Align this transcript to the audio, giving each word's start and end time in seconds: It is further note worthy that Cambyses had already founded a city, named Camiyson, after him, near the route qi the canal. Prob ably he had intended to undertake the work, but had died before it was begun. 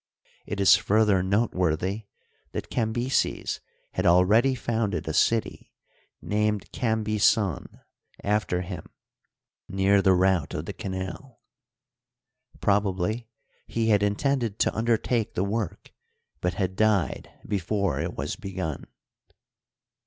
It 0.47 0.59
is 0.59 0.77
further 0.77 1.21
note 1.21 1.53
worthy 1.53 2.07
that 2.53 2.71
Cambyses 2.71 3.59
had 3.91 4.07
already 4.07 4.55
founded 4.55 5.07
a 5.07 5.13
city, 5.13 5.75
named 6.23 6.71
Camiyson, 6.71 7.79
after 8.23 8.61
him, 8.63 8.89
near 9.69 10.01
the 10.01 10.13
route 10.15 10.49
qi 10.49 10.65
the 10.65 10.73
canal. 10.73 11.39
Prob 12.61 12.87
ably 12.87 13.27
he 13.67 13.89
had 13.89 14.01
intended 14.01 14.57
to 14.61 14.73
undertake 14.75 15.35
the 15.35 15.43
work, 15.43 15.93
but 16.39 16.55
had 16.55 16.75
died 16.75 17.29
before 17.47 17.99
it 17.99 18.15
was 18.17 18.35
begun. 18.35 18.85